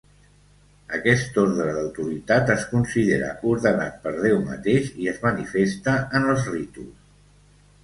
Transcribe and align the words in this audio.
Aquest 0.99 1.35
ordre 1.41 1.75
d'autoritat 1.75 2.49
es 2.55 2.65
considera 2.71 3.29
ordenat 3.53 4.01
per 4.07 4.15
Déu 4.25 4.41
mateix 4.49 4.91
i 5.05 5.13
es 5.15 5.23
manifesta 5.29 5.97
en 6.21 6.29
els 6.35 6.51
ritus. 6.57 6.93